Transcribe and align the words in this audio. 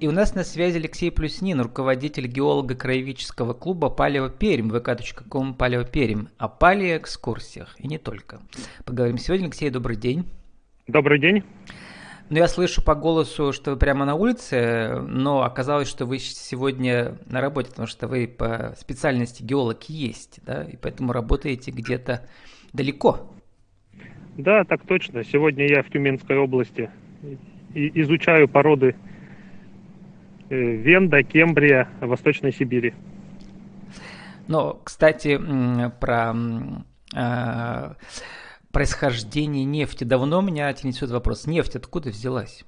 И 0.00 0.08
у 0.08 0.12
нас 0.12 0.34
на 0.34 0.44
связи 0.44 0.78
Алексей 0.78 1.10
Плюснин, 1.10 1.60
руководитель 1.60 2.26
геолого-краеведческого 2.26 3.52
клуба 3.52 3.90
«Палео 3.90 4.30
Перим», 4.30 4.70
vk.com 4.70 5.52
«Палео 5.52 5.84
Перим», 5.84 6.30
о 6.38 6.48
палеоэкскурсиях 6.48 7.78
и 7.78 7.86
не 7.86 7.98
только. 7.98 8.40
Поговорим 8.86 9.18
сегодня. 9.18 9.44
Алексей, 9.44 9.68
добрый 9.68 9.98
день. 9.98 10.24
Добрый 10.86 11.20
день. 11.20 11.44
Ну, 12.30 12.38
я 12.38 12.48
слышу 12.48 12.82
по 12.82 12.94
голосу, 12.94 13.52
что 13.52 13.72
вы 13.72 13.76
прямо 13.76 14.06
на 14.06 14.14
улице, 14.14 15.02
но 15.06 15.42
оказалось, 15.42 15.88
что 15.88 16.06
вы 16.06 16.18
сегодня 16.18 17.18
на 17.26 17.42
работе, 17.42 17.68
потому 17.68 17.86
что 17.86 18.08
вы 18.08 18.26
по 18.26 18.74
специальности 18.78 19.42
геолог 19.42 19.82
есть, 19.90 20.40
да, 20.46 20.64
и 20.64 20.78
поэтому 20.78 21.12
работаете 21.12 21.72
где-то 21.72 22.26
далеко. 22.72 23.30
Да, 24.38 24.64
так 24.64 24.80
точно. 24.86 25.24
Сегодня 25.24 25.68
я 25.68 25.82
в 25.82 25.90
Тюменской 25.90 26.38
области 26.38 26.88
и 27.74 28.00
изучаю 28.00 28.48
породы 28.48 28.96
Венда, 30.50 31.22
Кембрия, 31.22 31.88
Восточной 32.00 32.52
Сибири. 32.52 32.94
Но, 34.48 34.80
кстати, 34.84 35.40
про 36.00 36.34
э, 37.16 37.94
происхождение 38.72 39.64
нефти. 39.64 40.04
Давно 40.04 40.40
меня 40.40 40.70
интересует 40.70 41.12
вопрос. 41.12 41.46
Нефть 41.46 41.76
откуда 41.76 42.10
взялась? 42.10 42.64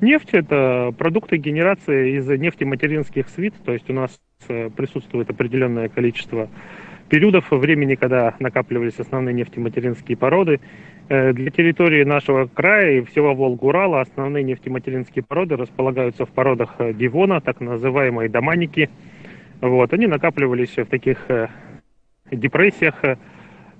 Нефть– 0.00 0.30
это 0.32 0.92
продукты 0.96 1.36
генерации 1.36 2.16
из 2.16 2.26
нефтематеринских 2.26 3.28
свит, 3.28 3.54
то 3.64 3.72
есть 3.72 3.88
у 3.90 3.92
нас 3.92 4.18
э, 4.48 4.70
присутствует 4.70 5.28
определенное 5.28 5.90
количество 5.90 6.48
периодов 7.10 7.50
времени, 7.50 7.96
когда 7.96 8.34
накапливались 8.38 8.98
основные 8.98 9.34
нефтематеринские 9.34 10.16
породы. 10.16 10.60
Э, 11.10 11.32
для 11.32 11.50
территории 11.50 12.04
нашего 12.04 12.46
края 12.46 12.98
и 12.98 13.04
всего 13.04 13.34
Волгурала 13.34 14.00
основные 14.00 14.44
нефтематеринские 14.44 15.24
породы 15.24 15.56
располагаются 15.56 16.24
в 16.24 16.30
породах 16.30 16.76
э, 16.78 16.92
Дивона, 16.92 17.40
так 17.40 17.60
называемые 17.60 18.28
доманики. 18.28 18.88
Вот, 19.60 19.92
они 19.92 20.06
накапливались 20.06 20.76
в 20.76 20.84
таких 20.84 21.18
э, 21.28 21.48
депрессиях 22.30 22.94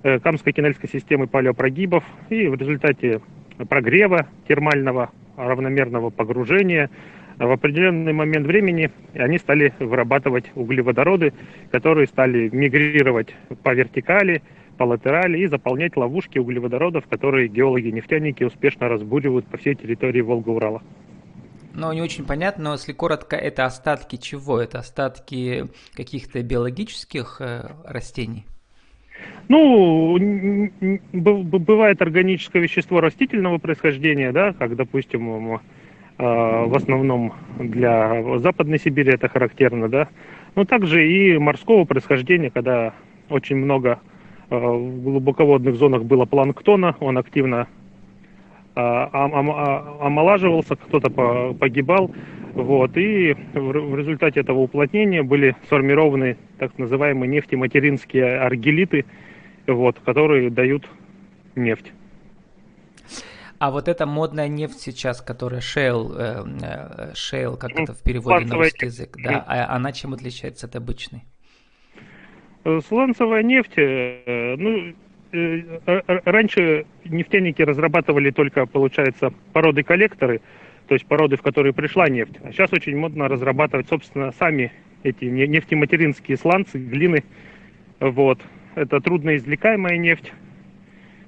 Камско-Кинельской 0.03 0.89
системы 0.91 1.27
палеопрогибов, 1.27 2.03
и 2.29 2.47
в 2.47 2.55
результате 2.55 3.21
прогрева 3.69 4.27
термального 4.47 5.11
равномерного 5.37 6.09
погружения 6.09 6.89
в 7.37 7.49
определенный 7.49 8.11
момент 8.11 8.45
времени 8.45 8.91
они 9.13 9.37
стали 9.37 9.73
вырабатывать 9.79 10.51
углеводороды, 10.55 11.33
которые 11.71 12.07
стали 12.07 12.49
мигрировать 12.51 13.33
по 13.63 13.73
вертикали, 13.73 14.41
по 14.81 14.85
латерали 14.85 15.37
и 15.37 15.45
заполнять 15.45 15.95
ловушки 15.95 16.39
углеводородов, 16.39 17.05
которые 17.05 17.47
геологи-нефтяники 17.47 18.43
успешно 18.43 18.89
разбуривают 18.89 19.45
по 19.45 19.57
всей 19.57 19.75
территории 19.75 20.21
Волга-Урала. 20.21 20.81
Ну, 21.75 21.93
не 21.93 22.01
очень 22.01 22.25
понятно, 22.25 22.63
но 22.63 22.71
если 22.73 22.91
коротко, 22.91 23.35
это 23.35 23.65
остатки 23.65 24.15
чего? 24.15 24.59
Это 24.59 24.79
остатки 24.79 25.67
каких-то 25.93 26.41
биологических 26.41 27.37
э, 27.41 27.69
растений? 27.85 28.47
Ну, 29.49 30.17
бывает 31.13 32.01
органическое 32.01 32.63
вещество 32.63 33.01
растительного 33.01 33.59
происхождения, 33.59 34.31
да, 34.31 34.53
как, 34.53 34.75
допустим, 34.75 35.57
э, 35.57 35.59
в 36.17 36.75
основном 36.75 37.35
для 37.59 38.39
Западной 38.39 38.79
Сибири 38.79 39.13
это 39.13 39.29
характерно, 39.29 39.89
да, 39.89 40.07
но 40.55 40.65
также 40.65 41.07
и 41.07 41.37
морского 41.37 41.85
происхождения, 41.85 42.49
когда 42.49 42.95
очень 43.29 43.57
много 43.57 43.99
в 44.57 45.01
глубоководных 45.03 45.75
зонах 45.75 46.03
было 46.03 46.25
планктона, 46.25 46.95
он 46.99 47.17
активно 47.17 47.67
э, 48.75 48.79
омолаживался, 48.81 50.75
кто-то 50.75 51.09
погибал. 51.53 52.11
Вот, 52.53 52.97
и 52.97 53.33
в 53.53 53.95
результате 53.95 54.41
этого 54.41 54.59
уплотнения 54.59 55.23
были 55.23 55.55
сформированы 55.67 56.37
так 56.59 56.77
называемые 56.77 57.29
нефтематеринские 57.29 58.39
аргелиты, 58.39 59.05
вот, 59.67 59.97
которые 60.01 60.49
дают 60.49 60.85
нефть. 61.55 61.93
А 63.57 63.71
вот 63.71 63.87
эта 63.87 64.05
модная 64.05 64.49
нефть 64.49 64.81
сейчас, 64.81 65.21
которая 65.21 65.61
shale, 65.61 66.13
э, 66.17 67.13
shale 67.13 67.55
как 67.55 67.71
это 67.71 67.93
в 67.93 68.03
переводе 68.03 68.45
на 68.45 68.55
русский 68.55 68.87
язык, 68.87 69.15
да, 69.23 69.45
а 69.47 69.73
она 69.75 69.93
чем 69.93 70.13
отличается 70.13 70.67
от 70.67 70.75
обычной? 70.75 71.23
Э, 72.63 72.79
сланцевая 72.87 73.41
нефть, 73.41 73.73
э, 73.75 74.55
ну, 74.55 74.93
э, 75.33 75.79
раньше 76.25 76.85
нефтяники 77.05 77.61
разрабатывали 77.63 78.29
только, 78.29 78.67
получается, 78.67 79.33
породы-коллекторы, 79.53 80.41
то 80.87 80.93
есть 80.93 81.07
породы, 81.07 81.37
в 81.37 81.41
которые 81.41 81.73
пришла 81.73 82.07
нефть. 82.07 82.35
А 82.43 82.51
сейчас 82.51 82.71
очень 82.71 82.97
модно 82.97 83.27
разрабатывать, 83.27 83.87
собственно, 83.87 84.31
сами 84.33 84.71
эти 85.03 85.25
нефтематеринские 85.25 86.37
сланцы, 86.37 86.77
глины. 86.77 87.23
Вот. 87.99 88.39
Это 88.75 88.99
трудноизвлекаемая 89.01 89.97
нефть. 89.97 90.31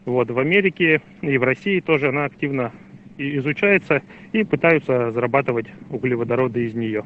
Вот. 0.05 0.29
В 0.29 0.37
Америке 0.37 1.01
и 1.21 1.37
в 1.37 1.43
России 1.43 1.79
тоже 1.79 2.09
она 2.09 2.25
активно 2.25 2.71
изучается 3.17 4.03
и 4.33 4.43
пытаются 4.43 5.11
зарабатывать 5.11 5.67
углеводороды 5.89 6.65
из 6.65 6.75
нее. 6.75 7.05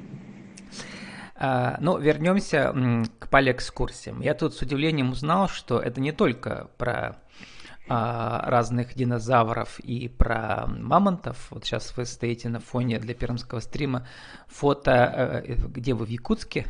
А, 1.39 1.77
ну, 1.79 1.99
вернемся 1.99 2.73
к 3.19 3.29
палеэкскурсиям. 3.29 4.21
Я 4.21 4.33
тут 4.33 4.55
с 4.55 4.61
удивлением 4.61 5.11
узнал, 5.11 5.47
что 5.47 5.79
это 5.79 6.01
не 6.01 6.11
только 6.11 6.67
про 6.77 7.17
а, 7.87 8.41
разных 8.49 8.95
динозавров 8.95 9.79
и 9.79 10.09
про 10.09 10.65
мамонтов. 10.67 11.47
Вот 11.51 11.63
сейчас 11.63 11.95
вы 11.95 12.05
стоите 12.05 12.49
на 12.49 12.59
фоне 12.59 12.97
для 12.99 13.13
пермского 13.13 13.59
стрима. 13.59 14.07
Фото, 14.47 15.43
э, 15.45 15.55
где 15.67 15.93
вы, 15.93 16.05
в 16.05 16.09
Якутске? 16.09 16.65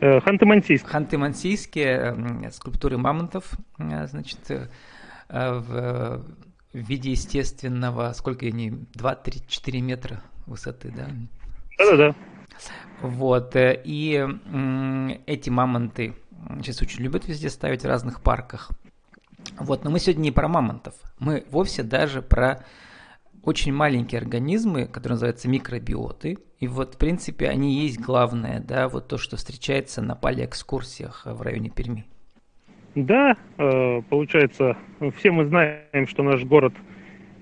Э, 0.00 0.20
Ханты-Мансийск. 0.20 0.86
Ханты-Мансийские 0.86 2.50
скульптуры 2.50 2.98
мамонтов, 2.98 3.50
э, 3.78 4.06
значит, 4.06 4.38
в 5.28 6.24
виде 6.72 7.10
естественного, 7.10 8.12
сколько 8.12 8.46
они, 8.46 8.70
2, 8.94 9.14
3, 9.16 9.42
4 9.48 9.80
метра 9.80 10.22
высоты, 10.46 10.92
да? 10.94 11.08
Да-да-да. 11.78 12.14
Вот, 13.02 13.56
э, 13.56 13.80
и 13.84 14.26
эти 15.26 15.50
мамонты 15.50 16.14
сейчас 16.60 16.82
очень 16.82 17.02
любят 17.02 17.26
везде 17.28 17.50
ставить 17.50 17.82
в 17.82 17.86
разных 17.86 18.22
парках. 18.22 18.70
Вот, 19.58 19.84
но 19.84 19.90
мы 19.90 19.98
сегодня 20.00 20.22
не 20.22 20.32
про 20.32 20.48
мамонтов, 20.48 20.94
мы 21.18 21.44
вовсе 21.50 21.82
даже 21.82 22.20
про 22.22 22.64
очень 23.42 23.72
маленькие 23.72 24.20
организмы, 24.20 24.86
которые 24.86 25.14
называются 25.14 25.48
микробиоты. 25.48 26.38
И 26.58 26.66
вот, 26.66 26.94
в 26.94 26.98
принципе, 26.98 27.48
они 27.48 27.80
есть 27.80 28.00
главное, 28.00 28.60
да, 28.60 28.88
вот 28.88 29.08
то, 29.08 29.18
что 29.18 29.36
встречается 29.36 30.02
на 30.02 30.16
палеэкскурсиях 30.16 31.26
в 31.26 31.42
районе 31.42 31.70
Перми. 31.70 32.06
Да, 32.96 33.36
э, 33.58 34.02
получается, 34.08 34.76
все 35.18 35.30
мы 35.30 35.44
знаем, 35.46 36.08
что 36.08 36.22
наш 36.22 36.42
город 36.44 36.74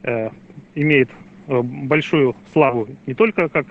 э, 0.02 0.28
имеет 0.74 1.10
большую 1.46 2.34
славу 2.52 2.88
не 3.06 3.14
только 3.14 3.48
как 3.48 3.66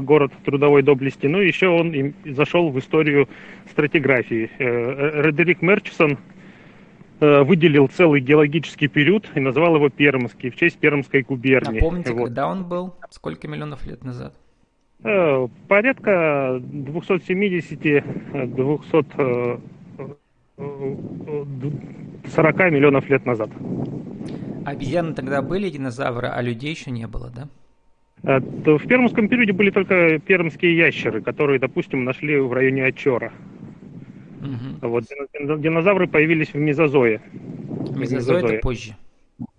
город 0.00 0.32
трудовой 0.44 0.82
доблести, 0.82 1.26
но 1.26 1.40
еще 1.40 1.68
он 1.68 2.14
зашел 2.24 2.70
в 2.70 2.78
историю 2.78 3.28
стратиграфии. 3.70 4.50
Э, 4.58 5.22
Редерик 5.22 5.62
Мерчисон 5.62 6.18
э, 7.20 7.42
выделил 7.42 7.88
целый 7.88 8.20
геологический 8.20 8.88
период 8.88 9.26
и 9.34 9.40
назвал 9.40 9.76
его 9.76 9.88
Пермский 9.88 10.50
в 10.50 10.56
честь 10.56 10.78
Пермской 10.78 11.22
губернии. 11.22 11.80
Напомните, 11.80 12.12
вот. 12.12 12.26
когда 12.26 12.48
он 12.48 12.64
был? 12.64 12.94
Сколько 13.10 13.48
миллионов 13.48 13.86
лет 13.86 14.04
назад? 14.04 14.34
Порядка 15.68 16.58
270 16.60 18.02
240 20.58 22.72
миллионов 22.72 23.08
лет 23.08 23.24
назад. 23.24 23.48
Обезьяны 24.64 25.14
тогда 25.14 25.40
были 25.40 25.70
динозавры, 25.70 26.26
а 26.26 26.42
людей 26.42 26.70
еще 26.70 26.90
не 26.90 27.06
было, 27.06 27.30
да? 27.30 27.48
Э, 28.22 28.38
в 28.40 28.86
пермском 28.86 29.28
периоде 29.28 29.52
были 29.52 29.70
только 29.70 30.18
пермские 30.18 30.76
ящеры, 30.76 31.20
которые, 31.20 31.58
допустим, 31.58 32.04
нашли 32.04 32.38
в 32.38 32.52
районе 32.52 32.86
Очора. 32.86 33.32
Угу. 34.40 34.88
Вот, 34.88 35.04
динозавры 35.58 36.06
появились 36.06 36.52
в 36.52 36.56
мезозое. 36.56 37.20
Мезозой 37.94 38.54
это 38.54 38.60
позже. 38.60 38.94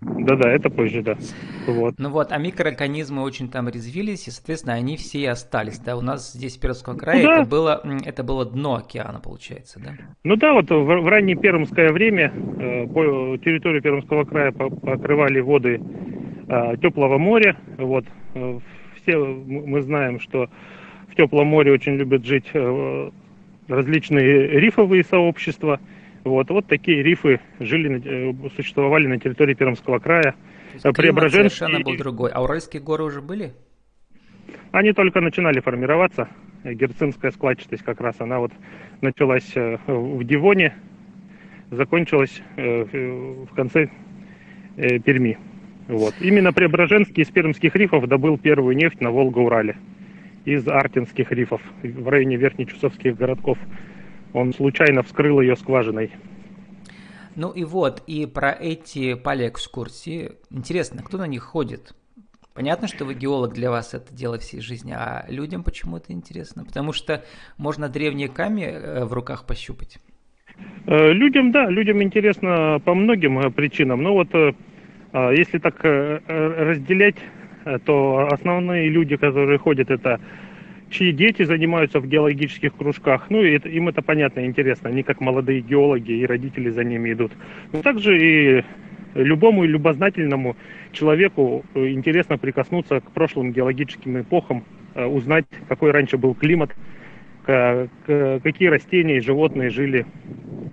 Да-да, 0.00 0.50
это 0.52 0.68
позже, 0.68 1.02
да. 1.02 1.16
Вот. 1.66 1.94
Ну 1.96 2.10
вот, 2.10 2.32
а 2.32 2.38
микроорганизмы 2.38 3.22
очень 3.22 3.50
там 3.50 3.66
резвились, 3.68 4.28
и, 4.28 4.30
соответственно, 4.30 4.74
они 4.74 4.98
все 4.98 5.20
и 5.20 5.24
остались, 5.24 5.78
да? 5.78 5.96
У 5.96 6.02
нас 6.02 6.32
здесь 6.32 6.58
в 6.58 6.60
Пермском 6.60 6.98
крае 6.98 7.22
ну, 7.22 7.28
да. 7.28 7.40
это, 7.40 7.48
было, 7.48 7.82
это 8.04 8.22
было 8.22 8.44
дно 8.44 8.76
океана, 8.76 9.20
получается, 9.20 9.80
да? 9.80 9.92
Ну 10.22 10.36
да, 10.36 10.52
вот 10.52 10.70
в, 10.70 10.84
в 10.84 11.08
раннее 11.08 11.36
пермское 11.36 11.92
время 11.92 12.30
э, 12.30 12.86
по 12.88 13.38
территорию 13.38 13.80
Пермского 13.80 14.24
края 14.24 14.52
покрывали 14.52 15.40
воды 15.40 15.80
э, 16.48 16.76
теплого 16.76 17.16
моря, 17.16 17.56
вот, 17.78 18.04
все 19.02 19.16
мы 19.18 19.82
знаем, 19.82 20.20
что 20.20 20.48
в 21.08 21.16
теплом 21.16 21.48
море 21.48 21.72
очень 21.72 21.96
любят 21.96 22.24
жить 22.24 22.48
э, 22.52 23.10
различные 23.68 24.48
рифовые 24.60 25.04
сообщества. 25.04 25.80
Вот, 26.24 26.50
вот 26.50 26.66
такие 26.66 27.02
рифы 27.02 27.40
жили, 27.58 28.00
э, 28.04 28.50
существовали 28.56 29.06
на 29.06 29.18
территории 29.18 29.54
Пермского 29.54 29.98
края. 29.98 30.34
Преображенский... 30.82 31.56
совершенно 31.56 31.84
был 31.84 31.96
другой. 31.96 32.30
А 32.30 32.42
Уральские 32.42 32.82
горы 32.82 33.04
уже 33.04 33.20
были? 33.20 33.52
они 34.72 34.92
только 34.92 35.20
начинали 35.20 35.60
формироваться. 35.60 36.28
Герцинская 36.62 37.30
складчатость 37.30 37.82
как 37.82 38.00
раз, 38.00 38.16
она 38.18 38.38
вот 38.38 38.52
началась 39.00 39.50
э, 39.56 39.78
в 39.86 40.22
Дивоне, 40.24 40.74
закончилась 41.70 42.42
в 42.56 43.54
конце 43.54 43.90
Перми. 44.76 45.38
Вот. 45.90 46.14
Именно 46.20 46.52
Преображенский 46.52 47.24
из 47.24 47.30
пермских 47.30 47.74
рифов 47.74 48.06
добыл 48.06 48.38
первую 48.38 48.76
нефть 48.76 49.00
на 49.00 49.10
Волго-Урале 49.10 49.76
из 50.44 50.66
Артинских 50.68 51.32
рифов 51.32 51.60
в 51.82 52.08
районе 52.08 52.36
Верхнечусовских 52.36 53.16
городков. 53.16 53.58
Он 54.32 54.52
случайно 54.54 55.02
вскрыл 55.02 55.40
ее 55.40 55.56
скважиной. 55.56 56.12
Ну 57.34 57.50
и 57.50 57.64
вот, 57.64 58.02
и 58.06 58.26
про 58.26 58.52
эти 58.52 59.14
палеэкскурсии. 59.14 60.32
Интересно, 60.50 61.02
кто 61.02 61.18
на 61.18 61.26
них 61.26 61.42
ходит? 61.42 61.92
Понятно, 62.54 62.86
что 62.86 63.04
вы 63.04 63.14
геолог, 63.14 63.52
для 63.52 63.70
вас 63.70 63.92
это 63.94 64.14
дело 64.14 64.38
всей 64.38 64.60
жизни, 64.60 64.92
а 64.92 65.24
людям 65.28 65.64
почему 65.64 65.96
это 65.96 66.12
интересно? 66.12 66.64
Потому 66.64 66.92
что 66.92 67.24
можно 67.58 67.88
древние 67.88 68.28
камни 68.28 68.64
э, 68.64 69.04
в 69.04 69.12
руках 69.12 69.46
пощупать. 69.46 69.98
Э, 70.86 71.12
людям, 71.12 71.52
да, 71.52 71.68
людям 71.68 72.02
интересно 72.02 72.80
по 72.84 72.94
многим 72.94 73.38
э, 73.38 73.50
причинам. 73.50 74.02
Но 74.02 74.12
вот 74.14 74.28
а, 74.34 74.52
если 75.12 75.58
так 75.58 75.82
разделять, 75.82 77.16
то 77.84 78.28
основные 78.30 78.88
люди, 78.88 79.16
которые 79.16 79.58
ходят, 79.58 79.90
это 79.90 80.20
чьи 80.90 81.12
дети 81.12 81.44
занимаются 81.44 82.00
в 82.00 82.06
геологических 82.06 82.74
кружках. 82.74 83.26
Ну, 83.30 83.42
и 83.42 83.52
это, 83.52 83.68
им 83.68 83.88
это 83.88 84.02
понятно 84.02 84.40
и 84.40 84.46
интересно. 84.46 84.90
Они 84.90 85.02
как 85.02 85.20
молодые 85.20 85.60
геологи, 85.60 86.12
и 86.12 86.26
родители 86.26 86.70
за 86.70 86.84
ними 86.84 87.12
идут. 87.12 87.32
Но 87.72 87.82
также 87.82 88.18
и 88.18 88.64
любому 89.14 89.64
любознательному 89.64 90.56
человеку 90.92 91.64
э, 91.74 91.88
интересно 91.88 92.38
прикоснуться 92.38 93.00
к 93.00 93.10
прошлым 93.12 93.52
геологическим 93.52 94.20
эпохам, 94.20 94.64
э, 94.94 95.04
узнать, 95.04 95.46
какой 95.68 95.90
раньше 95.90 96.18
был 96.18 96.34
климат, 96.34 96.74
какие 97.44 98.68
растения 98.68 99.16
и 99.16 99.20
животные 99.20 99.70
жили 99.70 100.06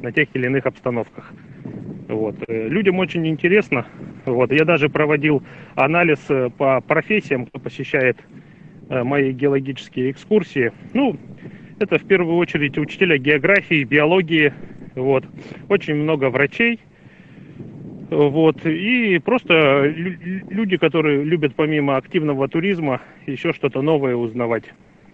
на 0.01 0.11
тех 0.11 0.27
или 0.33 0.45
иных 0.45 0.65
обстановках. 0.65 1.31
Вот. 2.07 2.35
Э, 2.47 2.67
людям 2.67 2.99
очень 2.99 3.27
интересно. 3.27 3.85
Вот. 4.25 4.51
Я 4.51 4.65
даже 4.65 4.89
проводил 4.89 5.43
анализ 5.75 6.19
по 6.57 6.81
профессиям, 6.81 7.45
кто 7.45 7.59
посещает 7.59 8.17
мои 8.89 9.33
геологические 9.33 10.11
экскурсии. 10.11 10.71
Ну, 10.93 11.17
это 11.79 11.99
в 11.99 12.05
первую 12.05 12.37
очередь 12.37 12.77
учителя 12.77 13.17
географии, 13.17 13.83
биологии. 13.83 14.53
Вот. 14.95 15.25
Очень 15.67 15.95
много 15.95 16.29
врачей, 16.29 16.79
вот. 18.09 18.65
И 18.65 19.19
просто 19.19 19.85
люди, 19.85 20.77
которые 20.77 21.23
любят 21.23 21.55
помимо 21.55 21.97
активного 21.97 22.47
туризма 22.47 23.01
еще 23.25 23.53
что-то 23.53 23.81
новое 23.81 24.15
узнавать. 24.15 24.63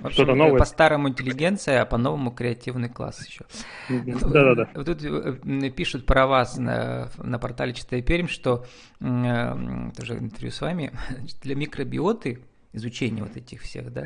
Что-то 0.10 0.36
новое. 0.36 0.60
По-старому 0.60 1.10
интеллигенция, 1.10 1.82
а 1.82 1.86
по-новому 1.86 2.32
креативный 2.32 2.90
класс 2.90 3.26
еще. 3.28 3.46
Да-да-да. 3.90 4.66
Тут 4.84 5.04
э, 5.04 5.70
пишут 5.70 6.06
про 6.06 6.28
вас 6.28 6.58
на, 6.58 7.10
на 7.18 7.40
портале 7.40 7.74
Читая 7.74 8.02
Пермь, 8.02 8.28
что 8.28 8.66
э, 9.00 9.92
тоже 9.98 10.18
интервью 10.18 10.52
с 10.52 10.62
вами, 10.62 10.92
для 11.42 11.56
микробиоты 11.56 12.40
изучения 12.74 13.24
вот 13.24 13.38
этих 13.38 13.62
всех, 13.62 13.94
да, 13.94 14.04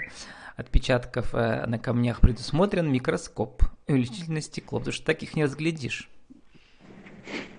отпечатков 0.56 1.34
э, 1.34 1.66
на 1.66 1.80
камнях 1.80 2.20
предусмотрен 2.20 2.92
микроскоп, 2.92 3.64
увеличительное 3.88 4.42
стекло, 4.42 4.80
потому 4.80 4.94
что 4.94 5.06
таких 5.06 5.36
не 5.36 5.44
разглядишь. 5.44 6.10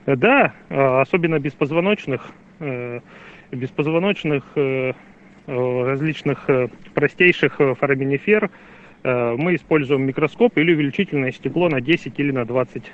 Да, 0.06 0.55
а, 0.70 1.02
особенно 1.02 1.38
беспозвоночных, 1.38 2.31
э, 2.61 3.00
беспозвоночных 3.52 4.43
э, 4.56 4.93
различных 5.49 6.49
э, 6.49 6.69
простейших 6.95 7.56
фораминифер 7.79 8.50
мы 9.05 9.55
используем 9.55 10.03
микроскоп 10.03 10.59
или 10.59 10.75
увеличительное 10.75 11.31
стекло 11.31 11.69
на 11.69 11.81
10 11.81 12.19
или 12.19 12.33
на 12.33 12.45
20. 12.45 12.83
То 12.83 12.91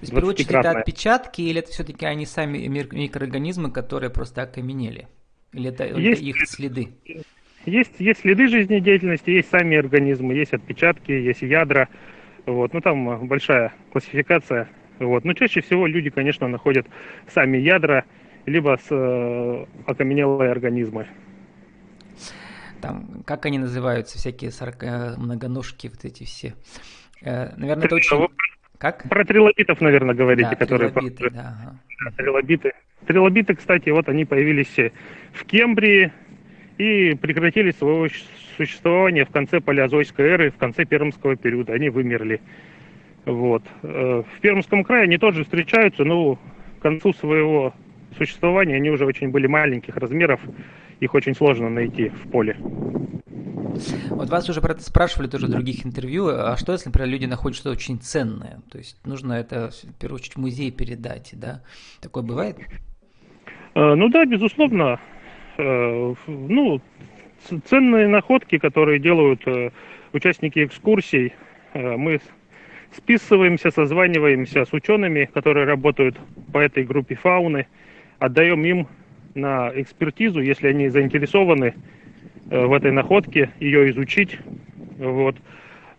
есть, 0.00 0.12
в 0.12 0.14
первую 0.14 0.34
очередь, 0.34 0.50
это 0.50 0.72
отпечатки 0.72 1.40
или 1.42 1.60
это 1.60 1.70
все-таки 1.70 2.04
они 2.04 2.26
сами 2.26 2.58
микроорганизмы, 2.66 3.70
которые 3.70 4.10
просто 4.10 4.42
окаменели? 4.42 5.06
Или 5.52 5.68
это, 5.68 5.86
есть, 5.86 6.20
это 6.20 6.30
их 6.30 6.48
следы? 6.48 6.88
Есть, 7.64 7.92
есть 8.00 8.20
следы 8.20 8.48
жизнедеятельности, 8.48 9.30
есть 9.30 9.48
сами 9.48 9.76
организмы, 9.76 10.34
есть 10.34 10.52
отпечатки, 10.52 11.12
есть 11.12 11.42
ядра. 11.42 11.88
Вот. 12.44 12.74
Ну, 12.74 12.80
там 12.80 13.28
большая 13.28 13.72
классификация 13.92 14.68
вот. 14.98 15.24
Но 15.24 15.32
чаще 15.32 15.60
всего 15.60 15.86
люди, 15.86 16.10
конечно, 16.10 16.48
находят 16.48 16.86
сами 17.28 17.58
ядра, 17.58 18.04
либо 18.46 18.78
с 18.82 18.86
э, 18.90 19.66
окаменелые 19.86 20.50
организмы. 20.50 21.06
Там, 22.80 23.22
как 23.24 23.46
они 23.46 23.58
называются, 23.58 24.18
всякие 24.18 24.50
сорока, 24.50 25.14
многоножки, 25.16 25.88
вот 25.88 26.04
эти 26.04 26.24
все. 26.24 26.54
Э, 27.22 27.54
наверное, 27.56 27.86
это 27.86 27.96
очень... 27.96 28.28
Как? 28.78 29.08
Про 29.08 29.24
трилобитов, 29.24 29.80
наверное, 29.80 30.14
говорите, 30.14 30.50
да, 30.50 30.56
которые... 30.56 30.90
Трилобиты, 30.90 31.30
да, 31.30 31.58
ага. 31.60 31.78
да, 32.04 32.10
трилобиты. 32.12 32.72
Трилобиты, 33.06 33.54
кстати, 33.56 33.90
вот 33.90 34.08
они 34.08 34.24
появились 34.24 34.92
в 35.32 35.44
Кембрии 35.44 36.12
и 36.78 37.14
прекратили 37.14 37.72
свое 37.72 38.08
существование 38.56 39.24
в 39.24 39.30
конце 39.30 39.60
палеозойской 39.60 40.26
эры, 40.26 40.50
в 40.52 40.56
конце 40.56 40.84
пермского 40.84 41.34
периода. 41.34 41.72
Они 41.72 41.90
вымерли. 41.90 42.40
Вот. 43.24 43.62
Э, 43.82 44.22
в 44.22 44.40
Пермском 44.40 44.84
крае 44.84 45.04
они 45.04 45.18
тоже 45.18 45.44
встречаются, 45.44 46.04
но 46.04 46.36
к 46.78 46.82
концу 46.82 47.12
своего 47.12 47.74
существования 48.16 48.76
они 48.76 48.90
уже 48.90 49.04
очень 49.04 49.30
были 49.30 49.46
маленьких 49.46 49.96
размеров, 49.96 50.40
их 51.00 51.14
очень 51.14 51.34
сложно 51.34 51.68
найти 51.68 52.08
в 52.08 52.30
поле. 52.30 52.56
Вот 54.10 54.28
вас 54.30 54.48
уже 54.48 54.60
про 54.60 54.72
это 54.72 54.82
спрашивали 54.82 55.28
тоже 55.28 55.46
в 55.46 55.50
других 55.50 55.86
интервью, 55.86 56.28
а 56.28 56.56
что 56.56 56.72
если, 56.72 56.88
например, 56.88 57.08
люди 57.10 57.26
находят 57.26 57.56
что-то 57.56 57.70
очень 57.70 57.98
ценное? 58.00 58.60
То 58.70 58.78
есть 58.78 58.98
нужно 59.06 59.34
это, 59.34 59.70
в 59.70 59.98
первую 60.00 60.16
очередь, 60.16 60.34
в 60.34 60.40
музей 60.40 60.72
передать, 60.72 61.30
да? 61.34 61.62
Такое 62.00 62.24
бывает? 62.24 62.58
Э, 63.74 63.94
ну 63.94 64.08
да, 64.08 64.24
безусловно. 64.24 64.98
Э, 65.58 66.14
ну, 66.26 66.80
ценные 67.66 68.08
находки, 68.08 68.58
которые 68.58 68.98
делают 68.98 69.42
участники 70.12 70.64
экскурсий, 70.64 71.34
мы 71.74 72.20
списываемся, 72.96 73.70
созваниваемся 73.70 74.64
с 74.64 74.72
учеными, 74.72 75.26
которые 75.32 75.66
работают 75.66 76.16
по 76.52 76.58
этой 76.58 76.84
группе 76.84 77.14
фауны, 77.14 77.66
отдаем 78.18 78.64
им 78.64 78.88
на 79.34 79.70
экспертизу, 79.74 80.40
если 80.40 80.68
они 80.68 80.88
заинтересованы 80.88 81.74
э, 82.50 82.66
в 82.66 82.72
этой 82.72 82.92
находке, 82.92 83.50
ее 83.60 83.90
изучить, 83.90 84.38
вот, 84.98 85.36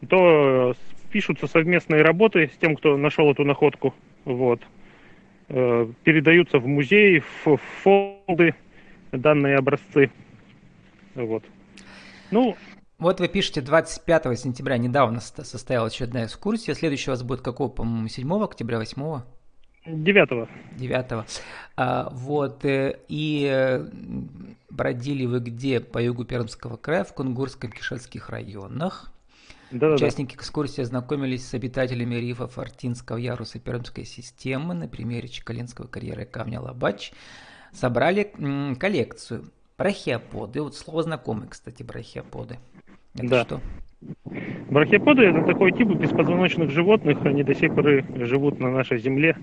то 0.08 0.76
пишутся 1.12 1.48
совместные 1.48 2.02
работы 2.02 2.52
с 2.54 2.58
тем, 2.58 2.76
кто 2.76 2.98
нашел 2.98 3.32
эту 3.32 3.44
находку, 3.44 3.94
вот, 4.26 4.62
э, 5.50 5.88
передаются 6.04 6.60
в 6.60 6.68
музей, 6.68 7.24
в 7.46 7.58
фонды 7.84 8.56
данные 9.12 9.58
образцы, 9.58 10.12
вот. 11.16 11.44
Ну, 12.32 12.56
вот 13.00 13.20
вы 13.20 13.28
пишете 13.28 13.62
25 13.62 14.38
сентября, 14.38 14.78
недавно 14.78 15.20
состоялась 15.22 15.94
очередная 15.94 16.26
экскурсия. 16.26 16.74
Следующая 16.74 17.12
у 17.12 17.14
вас 17.14 17.24
будет 17.24 17.42
какого, 17.42 17.70
по-моему, 17.70 18.08
7 18.08 18.44
октября, 18.44 18.78
8? 18.78 19.22
9. 19.86 20.50
9. 20.78 21.26
А, 21.76 22.10
вот, 22.12 22.66
э, 22.66 23.00
и 23.08 23.48
э, 23.50 23.88
бродили 24.70 25.26
вы 25.26 25.40
где? 25.40 25.80
По 25.80 26.02
югу 26.02 26.26
Пермского 26.26 26.78
края, 26.78 27.04
в 27.04 27.14
Кунгурском 27.14 27.72
Кишетских 27.72 28.30
районах. 28.30 29.12
Да, 29.72 29.94
Участники 29.94 30.36
да. 30.36 30.42
экскурсии 30.42 30.82
ознакомились 30.82 31.48
с 31.48 31.54
обитателями 31.54 32.16
рифов 32.16 32.58
Артинского 32.58 33.18
яруса 33.18 33.60
Пермской 33.60 34.04
системы 34.04 34.74
на 34.74 34.88
примере 34.88 35.28
Чекалинского 35.28 35.88
карьера 35.88 36.26
камня 36.26 36.60
Лабач. 36.60 37.14
Собрали 37.72 38.76
коллекцию 38.80 39.52
брахиоподы. 39.78 40.62
Вот 40.62 40.76
слово 40.76 41.04
знакомое, 41.04 41.48
кстати, 41.48 41.84
брахиоподы. 41.84 42.60
Это 43.14 43.28
да. 43.28 43.44
что? 43.44 43.62
Брахиоподы 44.70 45.24
это 45.24 45.44
такой 45.44 45.72
тип 45.72 45.90
беспозвоночных 45.90 46.70
животных, 46.72 47.26
они 47.26 47.44
до 47.44 47.54
сих 47.54 47.74
пор 47.74 48.04
живут 48.26 48.60
на 48.60 48.72
нашей 48.72 49.00
земле. 49.00 49.36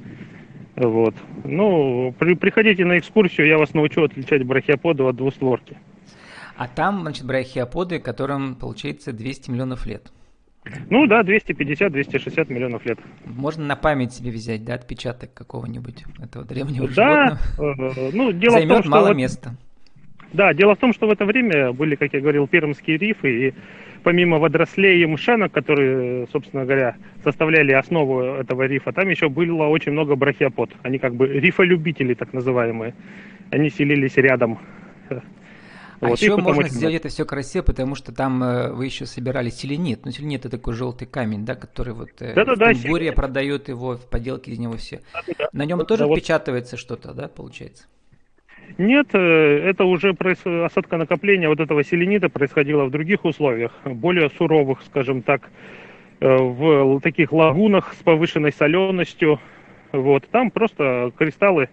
Вот. 0.77 1.15
Ну, 1.45 2.15
при, 2.19 2.35
приходите 2.35 2.85
на 2.85 2.99
экскурсию, 2.99 3.47
я 3.47 3.59
вас 3.59 3.75
научу 3.75 4.03
отличать 4.03 4.45
брахиоподы 4.45 5.03
от 5.03 5.17
двустворки. 5.17 5.79
А 6.57 6.69
там, 6.69 7.01
значит, 7.01 7.27
брахиоподы, 7.27 7.99
которым, 7.99 8.55
получается, 8.55 9.13
200 9.13 9.51
миллионов 9.51 9.87
лет. 9.87 10.11
Ну 10.91 11.07
да, 11.07 11.23
250-260 11.23 12.53
миллионов 12.53 12.85
лет. 12.87 12.99
Можно 13.25 13.67
на 13.67 13.77
память 13.77 14.13
себе 14.13 14.31
взять, 14.31 14.65
да, 14.65 14.75
отпечаток 14.75 15.33
какого-нибудь 15.33 16.05
этого 16.23 16.45
древнего 16.45 16.89
да, 16.89 17.39
животного. 17.57 17.93
Э, 17.97 18.11
ну, 18.13 18.33
дело 18.33 18.53
Займет 18.53 18.71
в 18.71 18.75
том, 18.75 18.83
что 18.83 18.91
мало 18.91 19.09
вот, 19.09 19.17
места. 19.17 19.57
Да, 20.33 20.53
дело 20.55 20.75
в 20.75 20.79
том, 20.79 20.93
что 20.93 21.07
в 21.07 21.11
это 21.11 21.25
время 21.25 21.73
были, 21.73 21.95
как 21.95 22.13
я 22.13 22.21
говорил, 22.21 22.49
пермские 22.49 22.99
рифы, 22.99 23.49
и 23.49 23.55
помимо 24.07 24.39
водорослей 24.39 25.03
и 25.03 25.07
мшанок, 25.07 25.51
которые, 25.51 26.29
собственно 26.29 26.65
говоря, 26.65 26.97
составляли 27.25 27.73
основу 27.73 28.21
этого 28.23 28.63
рифа, 28.63 28.93
там 28.93 29.09
еще 29.09 29.29
было 29.29 29.65
очень 29.65 29.91
много 29.91 30.15
брахиопод. 30.15 30.71
Они 30.85 31.01
как 31.01 31.17
бы 31.17 31.27
рифолюбители, 31.27 32.15
так 32.15 32.33
называемые. 32.33 32.95
Они 33.51 33.69
селились 33.69 34.17
рядом. 34.17 34.61
А 35.99 36.09
вот, 36.09 36.21
еще 36.21 36.37
можно 36.37 36.69
сделать 36.69 36.83
много. 36.83 36.97
это 36.99 37.09
все 37.09 37.25
красиво, 37.25 37.65
потому 37.65 37.95
что 37.97 38.13
там 38.13 38.45
э, 38.45 38.71
вы 38.71 38.85
еще 38.85 39.07
собирали 39.07 39.49
селенит. 39.49 40.05
Ну, 40.05 40.13
селенит 40.13 40.41
это 40.41 40.59
такой 40.59 40.75
желтый 40.75 41.09
камень, 41.09 41.45
да, 41.45 41.55
который 41.55 41.95
вот 41.95 42.11
э, 42.21 42.35
да, 42.35 42.45
да, 42.45 42.55
да, 42.55 43.13
продают 43.13 43.69
его, 43.69 43.97
в 43.97 44.07
поделке 44.09 44.53
из 44.53 44.59
него 44.59 44.77
все. 44.77 45.01
Да, 45.15 45.23
да, 45.39 45.49
На 45.53 45.65
нем 45.65 45.79
да, 45.79 45.85
тоже 45.85 46.07
да, 46.07 46.13
впечатывается 46.13 46.77
вот... 46.77 46.81
что-то, 46.81 47.15
да, 47.15 47.29
получается? 47.29 47.87
Нет, 48.78 49.08
э, 49.14 49.18
это 49.18 49.85
уже 49.85 50.14
осадка 50.64 50.96
накопления 50.96 51.49
вот 51.49 51.61
этого 51.61 51.82
селенита 51.82 52.28
происходило 52.28 52.85
в 52.85 52.90
других 52.90 53.25
условиях, 53.25 53.73
более 53.85 54.28
суровых, 54.30 54.82
скажем 54.82 55.23
так, 55.23 55.50
э, 56.20 56.37
в 56.37 57.00
таких 57.00 57.32
лагунах 57.32 57.94
с 57.94 58.02
повышенной 58.02 58.52
соленостью. 58.52 59.40
Вот, 59.92 60.28
там 60.28 60.50
просто 60.50 61.11
кристаллы 61.16 61.68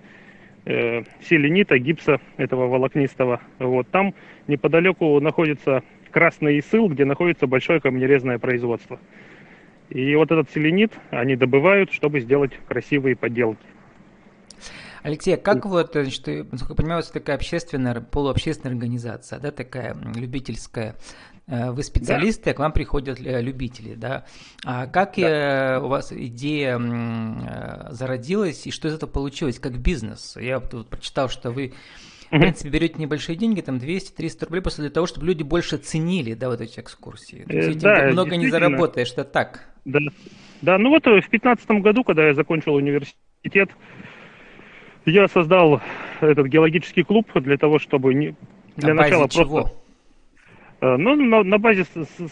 э, 0.66 1.04
селенита, 1.22 1.78
гипса 1.78 2.22
этого 2.38 2.68
волокнистого. 2.68 3.42
Вот, 3.60 3.88
там 3.90 4.14
неподалеку 4.48 5.20
находится 5.20 5.84
красный 6.12 6.60
исыл, 6.60 6.88
где 6.88 7.04
находится 7.04 7.48
большое 7.48 7.82
камнерезное 7.82 8.40
производство. 8.40 9.00
И 9.90 10.16
вот 10.16 10.32
этот 10.32 10.50
селенит 10.52 10.94
они 11.10 11.36
добывают, 11.36 11.92
чтобы 11.92 12.22
сделать 12.22 12.54
красивые 12.68 13.16
поделки. 13.16 13.66
Алексей, 15.04 15.36
а 15.36 15.38
как 15.38 15.66
вот, 15.66 15.92
значит, 15.94 16.26
насколько 16.52 16.74
я 16.74 16.76
понимаю, 16.76 17.02
это 17.02 17.12
такая 17.12 17.36
общественная, 17.36 18.00
полуобщественная 18.00 18.74
организация, 18.74 19.40
да, 19.40 19.52
такая 19.52 19.96
любительская. 20.16 20.96
Э, 21.46 21.72
вы 21.72 21.84
специалисты, 21.84 22.46
да. 22.46 22.52
а 22.52 22.54
к 22.54 22.60
вам 22.60 22.72
приходят 22.72 23.20
э, 23.20 23.42
любители, 23.42 23.96
да? 23.96 24.26
А 24.64 24.88
как 24.88 25.16
да. 25.18 25.78
Э, 25.78 25.80
у 25.82 25.88
вас 25.88 26.14
идея 26.14 26.80
зародилась 27.90 28.66
и 28.66 28.72
что 28.72 28.88
из 28.88 28.94
этого 28.94 29.10
получилось 29.10 29.60
как 29.60 29.78
бизнес? 29.78 30.38
Я 30.40 30.60
вот 30.60 30.90
прочитал, 30.90 31.28
что 31.28 31.52
вы 31.52 31.74
в 32.32 32.40
принципе, 32.40 32.70
берете 32.70 32.96
небольшие 32.98 33.36
деньги, 33.36 33.62
там 33.62 33.78
200-300 33.78 34.46
рублей, 34.46 34.62
просто 34.62 34.82
для 34.82 34.90
того, 34.90 35.06
чтобы 35.06 35.28
люди 35.28 35.44
больше 35.44 35.78
ценили, 35.78 36.34
да, 36.34 36.50
вот 36.50 36.62
эти 36.62 36.80
экскурсии. 36.80 37.46
То 37.48 37.56
есть 37.56 37.80
да, 37.80 38.08
много 38.08 38.38
не 38.38 38.48
заработаешь, 38.48 39.12
это 39.12 39.24
так. 39.24 39.70
Да. 39.86 40.00
да, 40.62 40.78
ну 40.80 40.90
вот 40.90 41.04
в 41.04 41.12
2015 41.12 41.70
году, 41.82 42.04
когда 42.04 42.26
я 42.26 42.34
закончил 42.34 42.74
университет, 42.74 43.70
я 45.06 45.28
создал 45.28 45.82
этот 46.22 46.48
геологический 46.48 47.04
клуб 47.04 47.28
для 47.36 47.58
того, 47.58 47.80
чтобы 47.80 48.14
не, 48.14 48.36
для 48.76 48.94
на 48.94 49.04
начала 49.04 49.28
чего? 49.30 49.62
просто... 49.62 49.84
Э, 50.82 50.98
ну, 50.98 51.16
на, 51.16 51.44
на 51.44 51.58
базе 51.58 51.86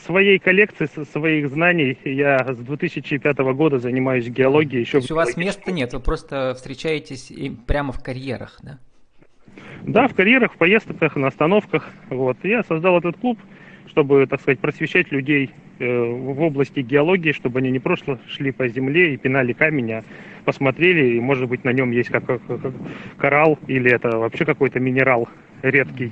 своей 0.03 0.37
коллекции, 0.37 0.87
своих 1.05 1.47
знаний, 1.49 1.97
я 2.03 2.39
с 2.53 2.57
2005 2.57 3.37
года 3.37 3.79
занимаюсь 3.79 4.27
геологией. 4.27 4.81
Еще 4.81 4.91
То 4.91 4.97
есть 4.97 5.11
у 5.11 5.15
вас 5.15 5.37
места 5.37 5.71
нет, 5.71 5.93
вы 5.93 6.01
просто 6.01 6.53
встречаетесь 6.55 7.31
прямо 7.65 7.93
в 7.93 8.03
карьерах, 8.03 8.59
да? 8.61 8.77
Да, 9.83 10.07
в 10.07 10.13
карьерах, 10.13 10.53
в 10.53 10.57
поездках, 10.57 11.15
на 11.15 11.27
остановках. 11.27 11.89
Вот. 12.09 12.37
Я 12.43 12.63
создал 12.63 12.97
этот 12.97 13.17
клуб, 13.17 13.39
чтобы, 13.87 14.27
так 14.27 14.41
сказать, 14.41 14.59
просвещать 14.59 15.11
людей 15.11 15.51
в 15.81 16.41
области 16.41 16.79
геологии, 16.79 17.31
чтобы 17.31 17.59
они 17.59 17.71
не 17.71 17.79
просто 17.79 18.19
шли 18.27 18.51
по 18.51 18.67
земле 18.67 19.13
и 19.13 19.17
пинали 19.17 19.53
камень, 19.53 19.91
а 19.93 20.03
посмотрели, 20.45 21.15
и, 21.15 21.19
может 21.19 21.49
быть, 21.49 21.63
на 21.63 21.71
нем 21.71 21.91
есть 21.91 22.09
как, 22.09 22.25
как, 22.25 22.41
как 22.45 22.73
коралл 23.17 23.57
или 23.67 23.91
это 23.91 24.17
вообще 24.17 24.45
какой-то 24.45 24.79
минерал 24.79 25.27
редкий. 25.61 26.11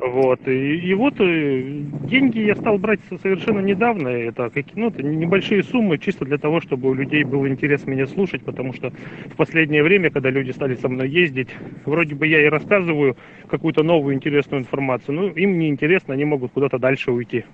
Вот. 0.00 0.48
И, 0.48 0.76
и 0.78 0.94
вот 0.94 1.14
э, 1.20 1.62
деньги 2.08 2.40
я 2.40 2.56
стал 2.56 2.78
брать 2.78 3.00
совершенно 3.22 3.60
недавно. 3.60 4.08
Это, 4.08 4.50
ну, 4.74 4.88
это 4.88 5.02
небольшие 5.02 5.62
суммы, 5.62 5.98
чисто 5.98 6.24
для 6.24 6.38
того, 6.38 6.60
чтобы 6.60 6.88
у 6.88 6.94
людей 6.94 7.24
был 7.24 7.46
интерес 7.46 7.86
меня 7.86 8.06
слушать, 8.06 8.42
потому 8.42 8.72
что 8.72 8.90
в 8.90 9.36
последнее 9.36 9.82
время, 9.82 10.10
когда 10.10 10.30
люди 10.30 10.50
стали 10.50 10.74
со 10.76 10.88
мной 10.88 11.08
ездить, 11.08 11.48
вроде 11.84 12.14
бы 12.14 12.26
я 12.26 12.44
и 12.44 12.48
рассказываю 12.48 13.16
какую-то 13.48 13.82
новую 13.82 14.14
интересную 14.14 14.62
информацию, 14.62 15.14
но 15.14 15.26
им 15.28 15.58
не 15.58 15.68
интересно, 15.68 16.14
они 16.14 16.24
могут 16.24 16.52
куда-то 16.52 16.78
дальше 16.78 17.12
уйти. 17.12 17.44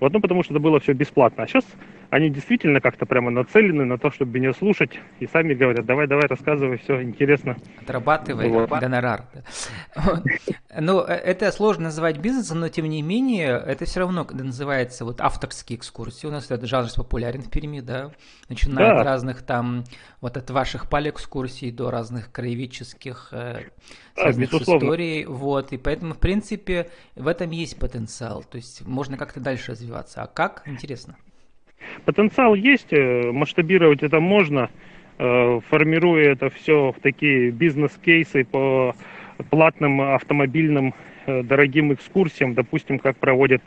Вот, 0.00 0.12
ну, 0.12 0.20
потому 0.20 0.42
что 0.42 0.54
это 0.54 0.60
было 0.60 0.80
все 0.80 0.92
бесплатно. 0.92 1.44
А 1.44 1.46
сейчас 1.46 1.64
они 2.12 2.28
действительно 2.28 2.82
как-то 2.82 3.06
прямо 3.06 3.30
нацелены 3.30 3.86
на 3.86 3.96
то, 3.96 4.10
чтобы 4.10 4.38
меня 4.38 4.52
слушать, 4.52 5.00
и 5.18 5.26
сами 5.26 5.54
говорят, 5.54 5.86
давай, 5.86 6.06
давай, 6.06 6.26
рассказывай, 6.26 6.76
все 6.76 7.02
интересно. 7.02 7.56
Отрабатывай 7.80 8.50
вот. 8.50 8.68
гонорар. 8.68 9.24
Ну, 10.78 11.00
э, 11.00 11.14
это 11.14 11.50
сложно 11.52 11.84
называть 11.84 12.18
бизнесом, 12.18 12.60
но 12.60 12.68
тем 12.68 12.86
не 12.86 13.00
менее, 13.00 13.62
это 13.66 13.86
все 13.86 14.00
равно, 14.00 14.26
называется 14.30 15.06
вот 15.06 15.22
авторские 15.22 15.78
экскурсии, 15.78 16.26
у 16.26 16.30
нас 16.30 16.50
этот 16.50 16.68
жанр 16.68 16.88
популярен 16.94 17.40
в 17.40 17.50
Перми, 17.50 17.80
да, 17.80 18.12
начиная 18.50 18.94
да. 18.94 19.00
от 19.00 19.06
разных 19.06 19.42
там, 19.42 19.84
вот 20.20 20.36
от 20.36 20.50
ваших 20.50 20.90
палеэкскурсий 20.90 21.70
до 21.70 21.90
разных 21.90 22.30
краеведческих 22.30 23.28
э, 23.32 23.60
да, 24.16 24.32
с 24.32 24.38
историей, 24.38 25.24
вот, 25.24 25.72
и 25.72 25.78
поэтому, 25.78 26.12
в 26.12 26.18
принципе, 26.18 26.90
в 27.16 27.26
этом 27.26 27.50
есть 27.52 27.78
потенциал, 27.78 28.42
то 28.42 28.56
есть 28.56 28.86
можно 28.86 29.16
как-то 29.16 29.40
дальше 29.40 29.72
развиваться. 29.72 30.22
А 30.22 30.26
как? 30.26 30.62
Интересно. 30.66 31.16
Потенциал 32.04 32.54
есть, 32.54 32.92
э, 32.92 33.30
масштабировать 33.32 34.02
это 34.02 34.20
можно, 34.20 34.70
э, 35.18 35.60
формируя 35.68 36.32
это 36.32 36.50
все 36.50 36.92
в 36.92 37.00
такие 37.00 37.50
бизнес-кейсы 37.50 38.44
по 38.44 38.94
платным 39.50 40.00
автомобильным 40.00 40.94
э, 41.26 41.42
дорогим 41.42 41.92
экскурсиям, 41.92 42.54
допустим, 42.54 42.98
как 42.98 43.16
проводят 43.16 43.62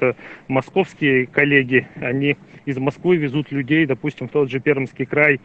московские 0.48 1.28
коллеги, 1.28 1.88
они 1.96 2.38
из 2.66 2.78
Москвы 2.78 3.18
везут 3.18 3.52
людей, 3.52 3.86
допустим, 3.86 4.28
в 4.28 4.32
тот 4.32 4.50
же 4.50 4.60
Пермский 4.60 5.06
край 5.06 5.40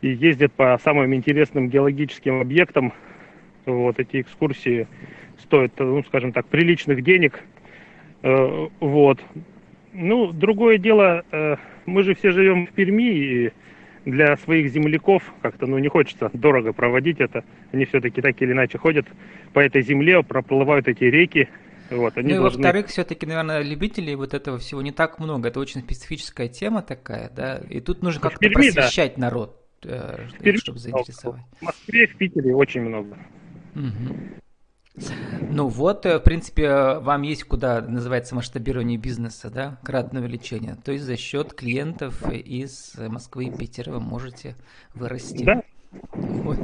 и 0.00 0.08
ездят 0.08 0.52
по 0.52 0.78
самым 0.82 1.14
интересным 1.14 1.68
геологическим 1.68 2.40
объектам. 2.40 2.92
Вот 3.64 3.98
эти 3.98 4.20
экскурсии 4.20 4.86
стоят, 5.38 5.72
ну, 5.78 6.02
скажем 6.04 6.32
так, 6.32 6.46
приличных 6.46 7.02
денег. 7.02 7.42
Вот. 8.22 9.20
Ну, 9.98 10.32
другое 10.32 10.78
дело, 10.78 11.24
мы 11.86 12.02
же 12.02 12.14
все 12.14 12.30
живем 12.30 12.66
в 12.66 12.72
Перми, 12.72 13.10
и 13.10 13.52
для 14.06 14.36
своих 14.36 14.70
земляков 14.70 15.22
как-то 15.42 15.66
ну, 15.66 15.78
не 15.78 15.88
хочется 15.88 16.30
дорого 16.32 16.72
проводить 16.72 17.20
это. 17.20 17.44
Они 17.72 17.84
все-таки 17.84 18.22
так 18.22 18.40
или 18.40 18.52
иначе 18.52 18.78
ходят 18.78 19.06
по 19.52 19.60
этой 19.60 19.82
земле, 19.82 20.22
проплывают 20.22 20.86
эти 20.88 21.04
реки. 21.04 21.48
Вот, 21.90 22.16
они 22.16 22.30
ну 22.30 22.34
и 22.34 22.38
должны... 22.38 22.62
во-вторых, 22.62 22.86
все-таки, 22.86 23.26
наверное, 23.26 23.62
любителей 23.62 24.14
вот 24.14 24.32
этого 24.32 24.58
всего 24.58 24.80
не 24.80 24.92
так 24.92 25.18
много. 25.18 25.48
Это 25.48 25.60
очень 25.60 25.80
специфическая 25.80 26.48
тема 26.48 26.82
такая, 26.82 27.30
да, 27.30 27.60
и 27.68 27.80
тут 27.80 28.02
нужно 28.02 28.20
как-то 28.20 28.38
Перми, 28.38 28.70
просвещать 28.70 29.14
да. 29.16 29.22
народ, 29.22 29.60
э, 29.84 30.18
Перми, 30.40 30.58
чтобы 30.58 30.78
заинтересовать. 30.78 31.42
В 31.60 31.62
Москве, 31.62 32.06
в 32.06 32.16
Питере 32.16 32.54
очень 32.54 32.82
много. 32.82 33.16
Угу. 33.74 34.16
Ну 35.50 35.68
вот, 35.68 36.06
э, 36.06 36.18
в 36.18 36.22
принципе, 36.22 36.98
вам 36.98 37.22
есть 37.22 37.44
куда, 37.44 37.80
называется, 37.80 38.34
масштабирование 38.34 38.98
бизнеса, 38.98 39.50
да, 39.50 39.78
кратное 39.82 40.22
увеличение. 40.22 40.76
То 40.82 40.92
есть 40.92 41.04
за 41.04 41.16
счет 41.16 41.52
клиентов 41.54 42.30
из 42.30 42.94
Москвы 42.96 43.46
и 43.46 43.50
Питера 43.50 43.92
вы 43.92 44.00
можете 44.00 44.56
вырасти. 44.94 45.44
Да. 45.44 45.62
Вот. 46.12 46.58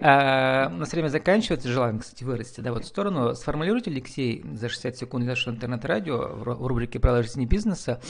А, 0.00 0.70
у 0.72 0.76
нас 0.76 0.92
время 0.92 1.08
заканчивается, 1.08 1.68
желаем, 1.68 1.98
кстати, 1.98 2.24
вырасти, 2.24 2.60
да, 2.60 2.72
вот 2.72 2.84
в 2.84 2.88
сторону. 2.88 3.34
Сформулируйте, 3.34 3.90
Алексей, 3.90 4.44
за 4.54 4.68
60 4.68 4.96
секунд 4.96 5.26
нашего 5.26 5.54
интернет-радио 5.54 6.34
в 6.34 6.66
рубрике 6.66 6.98
«Правила 6.98 7.22
жизни 7.22 7.44
бизнеса», 7.44 8.00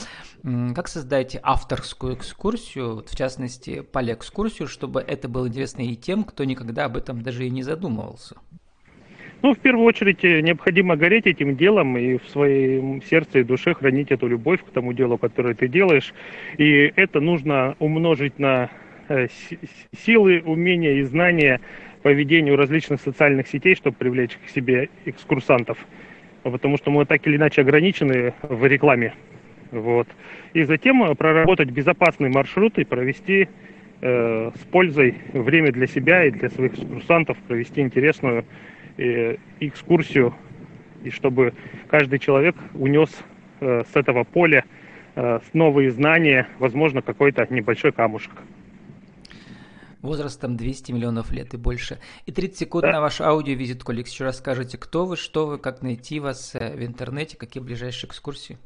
как 0.43 0.87
создать 0.87 1.37
авторскую 1.41 2.15
экскурсию, 2.15 2.95
вот 2.95 3.09
в 3.09 3.15
частности, 3.15 3.81
полиэкскурсию, 3.81 4.67
чтобы 4.67 5.01
это 5.01 5.27
было 5.27 5.47
интересно 5.47 5.81
и 5.81 5.95
тем, 5.95 6.23
кто 6.23 6.43
никогда 6.43 6.85
об 6.85 6.97
этом 6.97 7.21
даже 7.21 7.45
и 7.45 7.49
не 7.49 7.63
задумывался. 7.63 8.37
Ну, 9.43 9.53
в 9.53 9.59
первую 9.59 9.85
очередь, 9.85 10.23
э, 10.23 10.39
необходимо 10.39 10.95
гореть 10.95 11.27
этим 11.27 11.57
делом 11.57 11.97
и 11.97 12.17
в 12.17 12.29
своем 12.29 13.01
сердце 13.01 13.39
и 13.39 13.43
душе 13.43 13.73
хранить 13.73 14.09
эту 14.09 14.27
любовь 14.27 14.61
к 14.63 14.69
тому 14.69 14.93
делу, 14.93 15.17
которое 15.17 15.53
ты 15.53 15.67
делаешь. 15.67 16.13
И 16.57 16.93
это 16.95 17.19
нужно 17.19 17.75
умножить 17.79 18.39
на 18.39 18.69
э, 19.09 19.27
силы, 20.05 20.41
умения 20.45 20.93
и 20.93 21.03
знания 21.03 21.59
по 22.03 22.13
ведению 22.13 22.55
различных 22.55 23.01
социальных 23.01 23.49
сетей, 23.49 23.75
чтобы 23.75 23.97
привлечь 23.97 24.37
к 24.37 24.49
себе 24.49 24.87
экскурсантов. 25.03 25.77
Потому 26.43 26.77
что 26.77 26.89
мы 26.89 27.05
так 27.05 27.27
или 27.27 27.35
иначе 27.35 27.63
ограничены 27.63 28.33
в 28.43 28.65
рекламе. 28.65 29.13
Вот. 29.71 30.07
И 30.53 30.63
затем 30.63 31.17
проработать 31.17 31.69
безопасный 31.69 32.29
маршрут 32.29 32.79
и 32.79 32.85
провести 32.85 33.49
э, 33.99 34.51
с 34.55 34.65
пользой 34.67 35.15
время 35.33 35.73
для 35.73 35.87
себя 35.87 36.23
и 36.23 36.31
для 36.31 36.49
своих 36.49 36.75
экскурсантов, 36.75 37.37
провести 37.39 37.81
интересную 37.81 38.45
Э, 38.45 38.72
экскурсию, 39.59 40.33
и 41.03 41.09
чтобы 41.09 41.53
каждый 41.89 42.19
человек 42.19 42.55
унес 42.73 43.09
э, 43.59 43.83
с 43.91 43.95
этого 43.95 44.23
поля 44.23 44.65
э, 45.15 45.39
новые 45.53 45.91
знания, 45.91 46.47
возможно, 46.59 47.01
какой-то 47.01 47.45
небольшой 47.49 47.91
камушек. 47.91 48.33
Возрастом 50.01 50.57
200 50.57 50.91
миллионов 50.91 51.31
лет 51.31 51.53
и 51.53 51.57
больше. 51.57 51.99
И 52.25 52.31
30 52.31 52.57
секунд 52.57 52.83
да. 52.83 52.91
на 52.91 53.01
ваш 53.01 53.21
аудиовизитку, 53.21 53.91
Алекс, 53.91 54.11
еще 54.11 54.25
расскажите, 54.25 54.77
кто 54.77 55.05
вы, 55.05 55.15
что 55.15 55.47
вы, 55.47 55.57
как 55.57 55.81
найти 55.81 56.19
вас 56.19 56.53
в 56.53 56.85
интернете, 56.85 57.37
какие 57.37 57.63
ближайшие 57.63 58.09
экскурсии? 58.09 58.57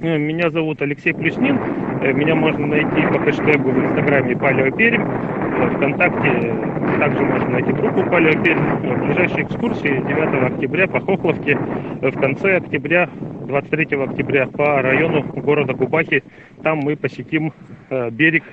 Меня 0.00 0.50
зовут 0.50 0.82
Алексей 0.82 1.14
Плюснин. 1.14 1.56
Меня 2.02 2.34
можно 2.34 2.66
найти 2.66 3.06
по 3.06 3.18
хэштегу 3.20 3.70
в 3.70 3.78
инстаграме 3.78 4.36
Палео 4.36 4.76
Пермь. 4.76 5.43
ВКонтакте 5.54 6.54
также 6.98 7.22
можно 7.24 7.48
найти 7.48 7.72
группу 7.72 8.02
Палеопермь. 8.10 9.04
Ближайшие 9.04 9.44
экскурсии 9.44 10.02
9 10.06 10.52
октября 10.52 10.86
по 10.86 11.00
Хохловке, 11.00 11.56
в 11.56 12.12
конце 12.12 12.56
октября, 12.56 13.08
23 13.46 14.02
октября 14.02 14.46
по 14.46 14.82
району 14.82 15.22
города 15.22 15.74
Кубахи. 15.74 16.22
Там 16.62 16.78
мы 16.78 16.96
посетим 16.96 17.52
берег 17.90 18.44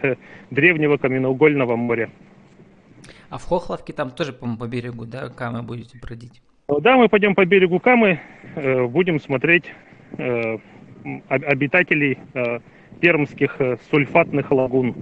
древнего 0.50 0.98
каменноугольного 0.98 1.76
моря. 1.76 2.10
А 3.30 3.38
в 3.38 3.44
Хохловке 3.46 3.94
там 3.94 4.12
тоже, 4.12 4.34
по-моему, 4.34 4.60
по 4.60 4.68
берегу, 4.68 5.06
да, 5.06 5.30
Камы 5.30 5.64
будете 5.64 5.98
бродить? 6.02 6.42
Да, 6.68 6.98
мы 6.98 7.10
пойдем 7.10 7.36
по 7.36 7.46
берегу 7.46 7.80
Камы, 7.80 8.20
будем 8.90 9.20
смотреть 9.20 9.74
обитателей 11.30 12.18
пермских 13.00 13.58
сульфатных 13.90 14.52
лагун. 14.52 14.96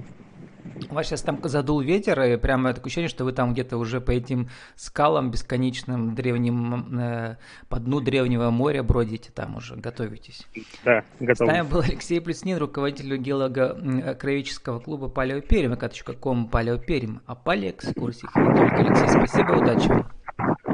У 0.89 0.93
вас 0.93 1.07
сейчас 1.07 1.21
там 1.21 1.39
задул 1.43 1.81
ветер, 1.81 2.21
и 2.21 2.37
прямо 2.37 2.73
такое 2.73 2.87
ощущение, 2.87 3.09
что 3.09 3.25
вы 3.25 3.31
там 3.31 3.53
где-то 3.53 3.77
уже 3.77 4.01
по 4.01 4.11
этим 4.11 4.49
скалам 4.75 5.31
бесконечным, 5.31 6.15
древним, 6.15 6.99
э, 6.99 7.37
по 7.67 7.79
дну 7.79 7.99
древнего 7.99 8.49
моря 8.49 8.83
бродите 8.83 9.31
там 9.31 9.55
уже, 9.55 9.75
готовитесь. 9.75 10.47
Да, 10.83 11.03
готовы. 11.19 11.51
С 11.51 11.53
нами 11.53 11.67
был 11.67 11.81
Алексей 11.81 12.21
Плеснин, 12.21 12.57
руководитель 12.57 13.17
геолого-краеведческого 13.17 14.79
клуба 14.79 15.09
Палеоперим, 15.09 15.77
kом 16.19 16.47
Палеоперим, 16.47 17.21
о 17.25 17.35
палеэкскурсиях. 17.35 18.35
Не 18.35 18.55
только 18.55 18.75
Алексей, 18.75 19.07
спасибо, 19.09 19.51
удачи. 19.53 20.05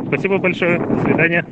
Спасибо 0.07 0.38
большое, 0.38 0.79
до 0.79 1.03
свидания. 1.03 1.45